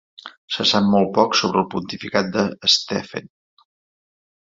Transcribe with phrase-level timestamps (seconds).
[0.55, 3.33] Se sap molt poc sobre el pontificat de Stephen.